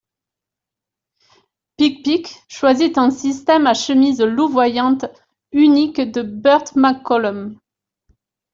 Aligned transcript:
Pic-Pic 1.77 2.41
choisit 2.47 2.97
un 2.97 3.11
système 3.11 3.67
à 3.67 3.75
chemise 3.75 4.19
louvoyante 4.23 5.05
unique 5.51 6.01
de 6.01 6.23
Burt-McCollum. 6.23 7.59